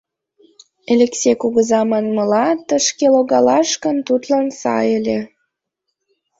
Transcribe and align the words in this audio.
Элексей 0.91 1.35
кугыза 1.41 1.81
манмыла, 1.89 2.47
тышке 2.67 3.07
логалаш 3.13 3.69
гын, 3.83 3.97
тудлан 4.07 4.47
сай 4.59 4.87
ыле. 4.99 5.19